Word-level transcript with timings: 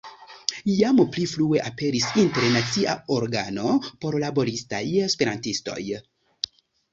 Jam 0.77 1.01
pli 1.17 1.25
frue 1.33 1.59
aperis 1.65 2.07
internacia 2.23 2.95
organo 3.17 3.75
por 4.07 4.19
laboristaj 4.25 4.81
Esperantistoj. 5.11 5.81